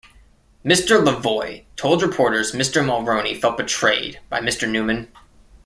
[0.65, 0.99] Mr.
[0.99, 2.83] Lavoie told reporters Mr.
[2.83, 4.67] Mulroney felt betrayed by Mr.
[4.67, 5.07] Newman.